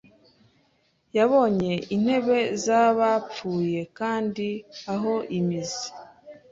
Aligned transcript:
Yabonye 1.17 1.73
intebe 1.95 2.39
zabapfuye 2.63 3.79
kandi 3.97 4.47
aho 4.93 5.13
imizi 5.39 5.87